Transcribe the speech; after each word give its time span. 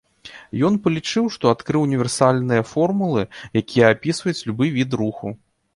Ён 0.69 0.77
палічыў, 0.87 1.25
што 1.35 1.45
адкрыў 1.55 1.85
універсальныя 1.89 2.67
формулы, 2.73 3.21
якія 3.63 3.85
апісваюць 3.97 4.41
любы 4.51 4.65
від 4.81 5.01
руху. 5.03 5.27